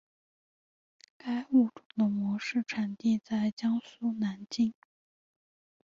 [1.15, 4.73] 该物种的模式产地在江苏南京。